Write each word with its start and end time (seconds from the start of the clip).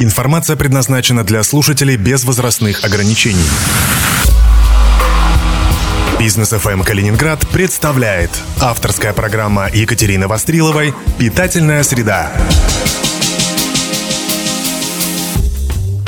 Информация 0.00 0.54
предназначена 0.54 1.24
для 1.24 1.42
слушателей 1.42 1.96
без 1.96 2.24
возрастных 2.24 2.84
ограничений. 2.84 3.44
Бизнес 6.20 6.52
FM 6.52 6.84
Калининград 6.84 7.44
представляет 7.48 8.30
авторская 8.60 9.12
программа 9.12 9.68
Екатерины 9.72 10.28
Востриловой 10.28 10.94
«Питательная 11.18 11.82
среда». 11.82 12.30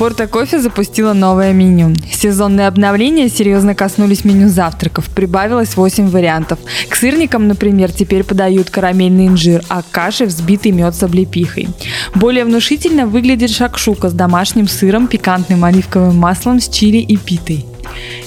Порта 0.01 0.27
Кофе 0.27 0.59
запустила 0.59 1.13
новое 1.13 1.53
меню. 1.53 1.95
Сезонные 2.11 2.69
обновления 2.69 3.29
серьезно 3.29 3.75
коснулись 3.75 4.25
меню 4.25 4.49
завтраков. 4.49 5.11
Прибавилось 5.15 5.77
8 5.77 6.09
вариантов. 6.09 6.59
К 6.89 6.97
сырникам, 6.97 7.49
например, 7.49 7.93
теперь 7.93 8.25
подают 8.25 8.71
карамельный 8.71 9.27
инжир, 9.27 9.63
а 9.69 9.83
к 9.83 9.91
каше 9.91 10.25
взбитый 10.25 10.73
мед 10.73 10.95
с 10.95 11.03
облепихой. 11.03 11.69
Более 12.15 12.47
внушительно 12.47 13.07
выглядит 13.07 13.51
шакшука 13.51 14.09
с 14.09 14.15
домашним 14.15 14.69
сыром, 14.69 15.07
пикантным 15.07 15.65
оливковым 15.65 16.17
маслом 16.17 16.61
с 16.61 16.71
чили 16.71 16.97
и 16.97 17.19
питой. 17.19 17.67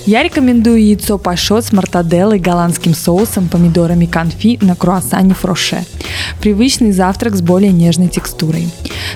Я 0.06 0.22
рекомендую 0.22 0.86
яйцо 0.86 1.18
пашот 1.18 1.64
с 1.64 1.72
мартаделлой, 1.72 2.38
голландским 2.38 2.94
соусом, 2.94 3.48
помидорами 3.48 4.06
конфи 4.06 4.60
на 4.62 4.76
круассане 4.76 5.34
фроше. 5.34 5.86
Привычный 6.42 6.92
завтрак 6.92 7.38
с 7.38 7.42
более 7.42 7.72
нежной 7.72 8.10
текстурой. 8.10 8.68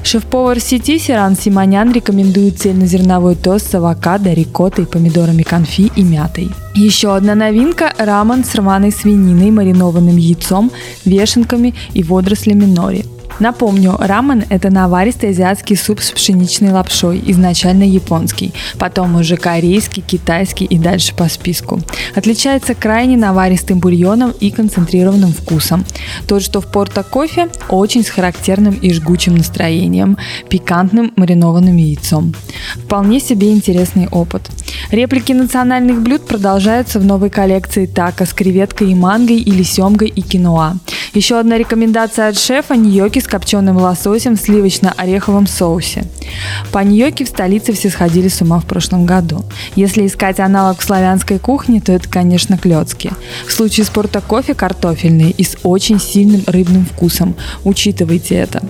Шеф-повар 0.04 0.62
сети 0.62 0.98
Сиран 0.98 1.36
Симонян 1.36 1.92
рекомендует 1.92 2.60
цельнозерновой 2.60 3.36
тост 3.36 3.70
с 3.70 3.76
авокадо, 3.76 4.32
рикоттой, 4.32 4.86
помидорами 4.86 5.44
конфи 5.44 5.92
и 5.94 6.04
мятой. 6.04 6.50
Еще 6.74 7.14
одна 7.14 7.36
новинка– 7.36 7.94
рамен 7.98 8.46
с 8.46 8.56
рваной 8.56 8.94
свининой, 8.94 9.52
маринованным 9.52 10.16
яйцом, 10.16 10.72
вешенками 11.04 11.76
и 11.94 12.02
водорослями 12.02 12.64
нори– 12.64 13.04
Напомню, 13.40 13.96
рамен– 14.00 14.44
это 14.50 14.70
наваристый 14.70 15.30
азиатский 15.30 15.76
суп 15.76 16.02
с 16.02 16.12
пшеничной 16.12 16.72
лапшой, 16.72 17.22
изначально 17.28 17.84
японский, 17.84 18.54
потом 18.80 19.16
уже 19.16 19.38
корейский, 19.38 20.02
китайский 20.02 20.66
и 20.66 20.78
дальше 20.78 21.14
по 21.16 21.30
списку. 21.30 21.80
Отличается 22.16 22.74
крайне 22.74 23.16
наваристым 23.16 23.80
бульоном 23.80 24.32
и 24.32 24.50
концентрированным 24.50 25.34
вкусом. 25.34 25.86
Тот, 26.28 26.42
что 26.42 26.62
в 26.62 26.72
порто 26.72 27.04
кофе, 27.04 27.50
очень 27.70 28.04
с 28.04 28.10
характерным 28.10 28.74
и 28.74 28.92
жгучим 28.92 29.36
настроением, 29.36 30.18
пикантным 30.50 31.14
маринованным 31.16 31.78
яйцом. 31.78 32.34
Вполне 32.86 33.20
себе 33.20 33.52
интересный 33.52 34.08
опыт. 34.08 34.50
Реплики 34.90 35.34
национальных 35.34 36.02
блюд 36.02 36.26
продолжаются 36.26 37.00
в 37.00 37.06
новой 37.06 37.30
коллекции 37.30 37.86
тако 37.86 38.26
с 38.26 38.34
креветкой 38.34 38.92
и 38.92 38.96
мангой 38.96 39.38
или 39.38 39.64
семгой 39.64 40.08
и 40.08 40.22
киноа. 40.22 40.78
Еще 41.14 41.40
одна 41.40 41.58
рекомендация 41.58 42.30
от 42.30 42.38
шефа– 42.38 42.76
ньоки 42.76 43.20
с 43.20 43.28
копченым 43.28 43.78
лососем 43.78 44.36
в 44.36 44.42
сливочно-ореховом 44.42 45.48
соусе. 45.48 46.06
По 46.72 46.80
ньоки 46.80 47.24
в 47.24 47.30
столице 47.30 47.74
все 47.74 47.90
сходили 47.90 48.28
с 48.28 48.42
ума 48.42 48.60
в 48.60 48.66
прошлом 48.66 49.06
году. 49.06 49.44
Если 49.76 50.06
искать 50.06 50.40
аналог 50.40 50.80
в 50.80 50.84
славянской 50.84 51.40
кухне, 51.40 51.82
то 51.82 51.92
это, 51.92 52.08
конечно, 52.10 52.58
клетки. 52.58 53.12
В 53.48 53.52
случае 53.52 53.86
спорта 53.86 54.22
кофе 54.22 54.54
картофельный 54.54 55.32
и 55.32 55.44
с 55.44 55.58
очень 55.64 56.00
сильным 56.00 56.44
рыбным 56.48 56.86
вкусом. 56.86 57.36
Учитывайте 57.64 58.36
это. 58.36 58.62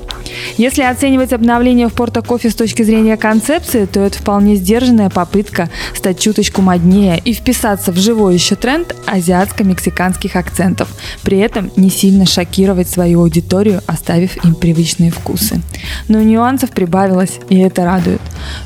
Если 0.57 0.83
оценивать 0.83 1.33
обновление 1.33 1.87
в 1.87 1.93
порто 1.93 2.21
кофе 2.21 2.49
с 2.49 2.55
точки 2.55 2.83
зрения 2.83 3.17
концепции, 3.17 3.85
то 3.85 4.01
это 4.01 4.19
вполне 4.19 4.55
сдержанная 4.55 5.09
попытка 5.09 5.69
стать 5.95 6.19
чуточку 6.19 6.61
моднее 6.61 7.19
и 7.23 7.33
вписаться 7.33 7.91
в 7.91 7.97
живой 7.97 8.35
еще 8.35 8.55
тренд 8.55 8.95
азиатско-мексиканских 9.05 10.35
акцентов, 10.35 10.89
при 11.23 11.39
этом 11.39 11.71
не 11.75 11.89
сильно 11.89 12.25
шокировать 12.27 12.89
свою 12.89 13.21
аудиторию, 13.21 13.81
оставив 13.87 14.43
им 14.45 14.55
привычные 14.55 15.11
вкусы. 15.11 15.61
Но 16.07 16.21
нюансов 16.21 16.71
прибавилось, 16.71 17.39
и 17.49 17.57
это 17.57 17.85
радует. 17.85 18.21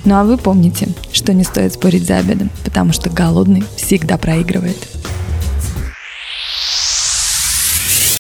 Ну 0.06 0.16
а 0.16 0.24
вы 0.24 0.38
помните, 0.38 0.90
что 1.12 1.34
не 1.34 1.44
стоит 1.44 1.74
спорить 1.74 2.06
за 2.06 2.18
обедом, 2.18 2.50
потому 2.64 2.94
что 2.94 3.10
голодный 3.10 3.64
всегда 3.78 4.18
проигрывает. 4.18 4.78